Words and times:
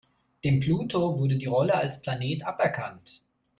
Dem 0.43 0.59
Pluto 0.59 1.19
wurde 1.19 1.35
die 1.35 1.45
Rolle 1.45 1.75
als 1.75 2.01
Planet 2.01 2.43
aberkannt. 2.47 3.21